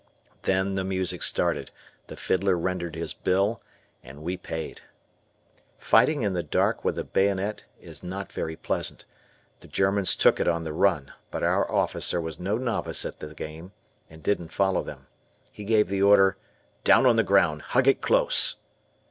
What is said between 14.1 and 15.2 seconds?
didn't follow them.